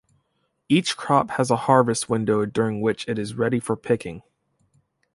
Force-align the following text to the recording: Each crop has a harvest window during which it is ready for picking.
Each 0.67 0.97
crop 0.97 1.29
has 1.29 1.51
a 1.51 1.55
harvest 1.55 2.09
window 2.09 2.43
during 2.47 2.81
which 2.81 3.07
it 3.07 3.19
is 3.19 3.35
ready 3.35 3.59
for 3.59 3.75
picking. 3.75 4.23